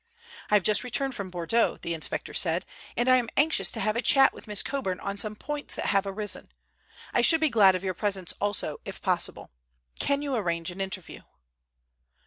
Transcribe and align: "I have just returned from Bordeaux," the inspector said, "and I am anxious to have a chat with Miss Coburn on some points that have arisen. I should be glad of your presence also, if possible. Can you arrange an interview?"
"I 0.49 0.55
have 0.55 0.63
just 0.63 0.83
returned 0.83 1.13
from 1.13 1.29
Bordeaux," 1.29 1.77
the 1.79 1.93
inspector 1.93 2.33
said, 2.33 2.65
"and 2.97 3.07
I 3.07 3.17
am 3.17 3.29
anxious 3.37 3.69
to 3.69 3.79
have 3.79 3.95
a 3.95 4.01
chat 4.01 4.33
with 4.33 4.47
Miss 4.47 4.63
Coburn 4.63 4.99
on 4.99 5.19
some 5.19 5.35
points 5.35 5.75
that 5.75 5.85
have 5.85 6.07
arisen. 6.07 6.49
I 7.13 7.21
should 7.21 7.39
be 7.39 7.49
glad 7.51 7.75
of 7.75 7.83
your 7.83 7.93
presence 7.93 8.33
also, 8.41 8.79
if 8.83 8.99
possible. 8.99 9.51
Can 9.99 10.23
you 10.23 10.35
arrange 10.35 10.71
an 10.71 10.81
interview?" 10.81 11.21